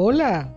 [0.00, 0.54] Hola,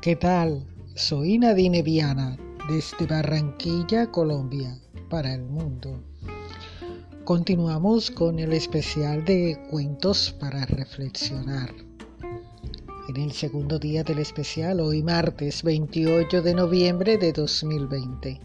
[0.00, 0.66] ¿qué tal?
[0.94, 2.38] Soy Nadine Viana
[2.70, 4.80] desde Barranquilla, Colombia,
[5.10, 6.02] para el mundo.
[7.24, 11.68] Continuamos con el especial de cuentos para reflexionar.
[13.10, 18.40] En el segundo día del especial, hoy martes 28 de noviembre de 2020.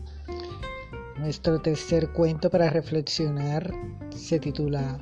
[1.20, 3.74] Nuestro tercer cuento para reflexionar
[4.14, 5.00] se titula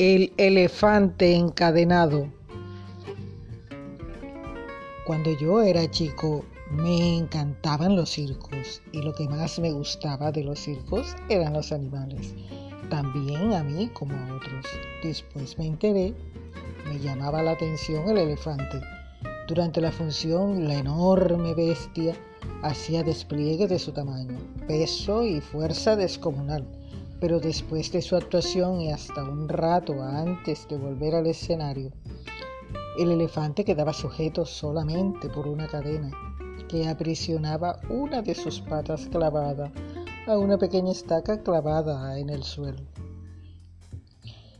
[0.00, 2.28] El elefante encadenado.
[5.06, 10.42] Cuando yo era chico me encantaban los circos y lo que más me gustaba de
[10.42, 12.34] los circos eran los animales.
[12.88, 14.64] También a mí como a otros.
[15.02, 16.14] Después me enteré,
[16.88, 18.80] me llamaba la atención el elefante.
[19.46, 22.16] Durante la función, la enorme bestia
[22.62, 26.66] hacía despliegue de su tamaño, peso y fuerza descomunal.
[27.20, 31.92] Pero después de su actuación y hasta un rato antes de volver al escenario,
[32.96, 36.10] el elefante quedaba sujeto solamente por una cadena
[36.68, 39.72] que aprisionaba una de sus patas clavada
[40.26, 42.82] a una pequeña estaca clavada en el suelo.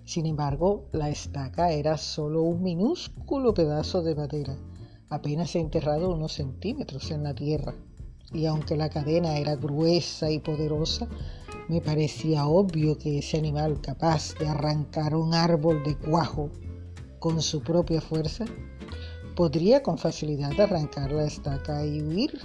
[0.05, 4.57] Sin embargo, la estaca era solo un minúsculo pedazo de madera,
[5.09, 7.75] apenas enterrado unos centímetros en la tierra,
[8.33, 11.09] y aunque la cadena era gruesa y poderosa,
[11.69, 16.51] me parecía obvio que ese animal capaz de arrancar un árbol de cuajo
[17.25, 18.45] con su propia fuerza,
[19.35, 22.39] podría con facilidad arrancar la estaca y huir.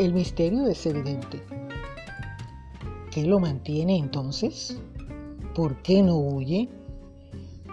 [0.00, 1.44] El misterio es evidente.
[3.12, 4.80] ¿Qué lo mantiene entonces?
[5.54, 6.68] ¿Por qué no huye?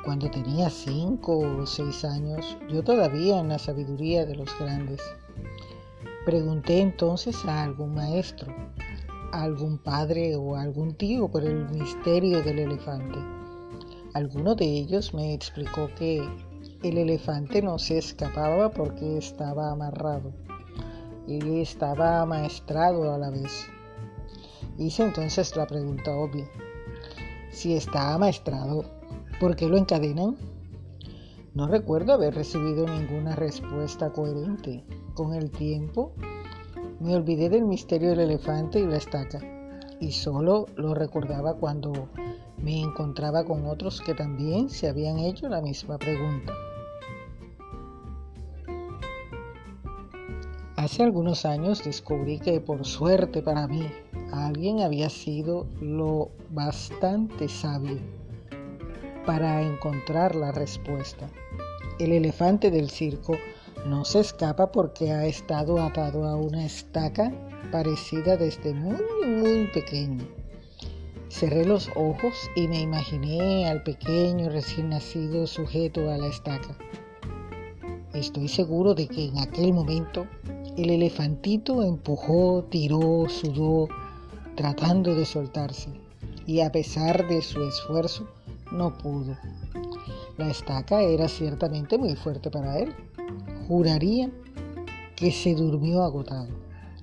[0.06, 5.02] Cuando tenía cinco o seis años, yo todavía en la sabiduría de los grandes,
[6.24, 8.54] pregunté entonces a algún maestro
[9.32, 13.20] algún padre o algún tío por el misterio del elefante.
[14.14, 16.28] Alguno de ellos me explicó que
[16.84, 20.32] el elefante no se escapaba porque estaba amarrado.
[21.28, 23.68] Él estaba amaestrado a la vez.
[24.78, 26.48] Hice entonces la pregunta obvia.
[27.52, 28.86] Si está amaestrado,
[29.40, 30.38] ¿por qué lo encadenan?
[31.54, 34.84] No recuerdo haber recibido ninguna respuesta coherente.
[35.16, 36.14] Con el tiempo,
[37.00, 39.40] me olvidé del misterio del elefante y la estaca,
[40.00, 42.10] y solo lo recordaba cuando
[42.58, 46.54] me encontraba con otros que también se habían hecho la misma pregunta.
[50.76, 53.88] Hace algunos años descubrí que por suerte para mí
[54.32, 57.98] alguien había sido lo bastante sabio
[59.26, 61.28] para encontrar la respuesta.
[62.00, 63.36] El elefante del circo
[63.88, 67.32] no se escapa porque ha estado atado a una estaca
[67.72, 70.28] parecida desde muy, muy pequeño.
[71.30, 76.78] Cerré los ojos y me imaginé al pequeño recién nacido sujeto a la estaca.
[78.14, 80.28] Estoy seguro de que en aquel momento
[80.76, 83.88] el elefantito empujó, tiró, sudó,
[84.56, 85.90] tratando de soltarse,
[86.46, 88.28] y a pesar de su esfuerzo,
[88.72, 89.38] no pudo.
[90.38, 92.94] La estaca era ciertamente muy fuerte para él,
[93.68, 94.32] juraría
[95.16, 96.48] que se durmió agotado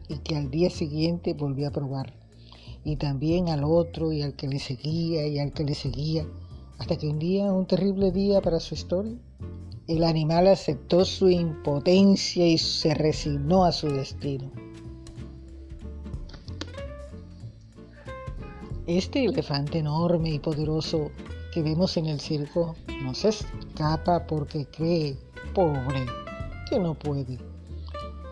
[0.08, 2.14] y que al día siguiente volvió a probar.
[2.84, 6.26] Y también al otro y al que le seguía y al que le seguía,
[6.78, 9.16] hasta que un día, un terrible día para su historia,
[9.86, 14.50] el animal aceptó su impotencia y se resignó a su destino.
[18.86, 21.10] Este elefante enorme y poderoso
[21.52, 25.16] que vemos en el circo no se escapa porque cree,
[25.54, 26.06] pobre,
[26.68, 27.38] que no puede.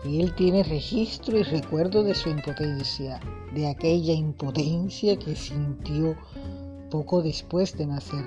[0.05, 3.19] Él tiene registro y recuerdo de su impotencia,
[3.53, 6.15] de aquella impotencia que sintió
[6.91, 8.25] poco después de nacer.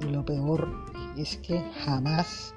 [0.00, 0.68] Y lo peor
[1.16, 2.54] es que jamás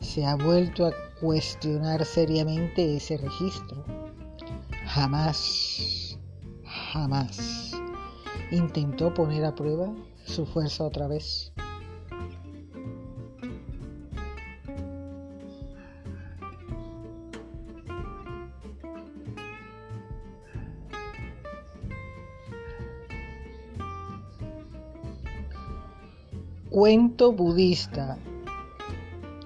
[0.00, 3.84] se ha vuelto a cuestionar seriamente ese registro.
[4.86, 6.18] Jamás,
[6.64, 7.72] jamás
[8.50, 9.92] intentó poner a prueba
[10.24, 11.51] su fuerza otra vez.
[26.72, 28.16] Cuento budista.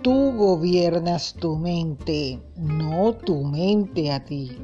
[0.00, 4.56] Tú gobiernas tu mente, no tu mente a ti.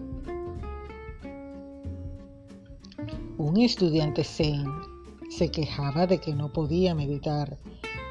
[3.37, 4.64] Un estudiante zen
[5.29, 7.59] se quejaba de que no podía meditar.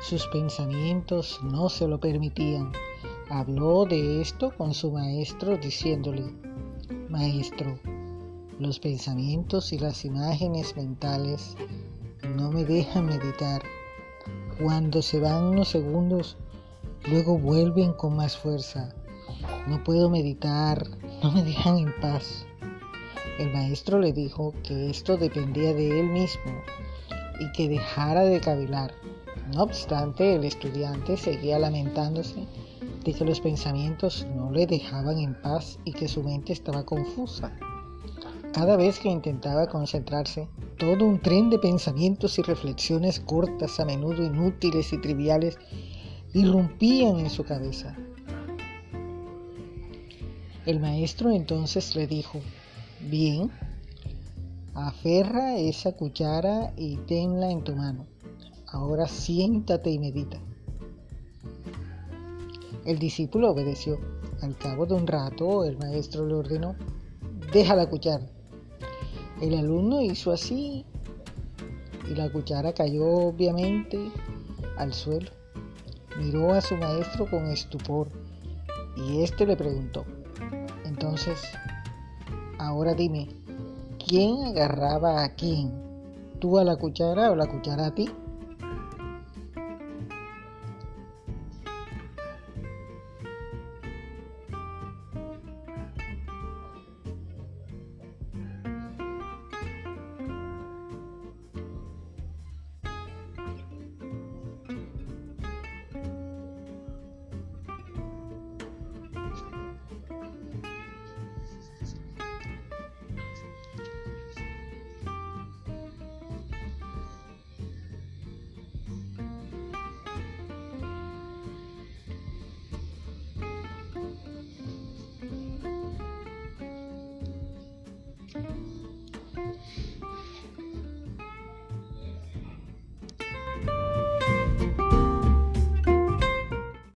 [0.01, 2.73] Sus pensamientos no se lo permitían.
[3.29, 6.25] Habló de esto con su maestro diciéndole,
[7.07, 7.79] Maestro,
[8.59, 11.55] los pensamientos y las imágenes mentales
[12.35, 13.61] no me dejan meditar
[14.61, 16.37] Cuando se van unos segundos,
[17.09, 18.93] luego vuelven con más fuerza.
[19.67, 20.85] No puedo meditar,
[21.23, 22.45] no me dejan en paz.
[23.39, 26.51] El maestro le dijo que esto dependía de él mismo
[27.39, 28.93] y que dejara de cavilar.
[29.51, 32.45] No obstante, el estudiante seguía lamentándose
[33.03, 37.51] de que los pensamientos no le dejaban en paz y que su mente estaba confusa.
[38.53, 44.23] Cada vez que intentaba concentrarse, todo un tren de pensamientos y reflexiones cortas, a menudo
[44.23, 45.57] inútiles y triviales,
[46.33, 47.95] irrumpían en su cabeza.
[50.65, 52.39] El maestro entonces le dijo,
[53.09, 53.49] bien,
[54.75, 58.05] aferra esa cuchara y tenla en tu mano.
[58.67, 60.39] Ahora siéntate y medita.
[62.85, 63.97] El discípulo obedeció.
[64.41, 66.75] Al cabo de un rato, el maestro le ordenó,
[67.53, 68.27] deja la cuchara.
[69.41, 70.85] El alumno hizo así
[72.07, 74.11] y la cuchara cayó obviamente
[74.77, 75.31] al suelo.
[76.19, 78.07] Miró a su maestro con estupor
[78.95, 80.05] y éste le preguntó,
[80.85, 81.41] entonces,
[82.59, 83.29] ahora dime,
[84.05, 85.73] ¿quién agarraba a quién?
[86.39, 88.09] ¿Tú a la cuchara o la cuchara a ti?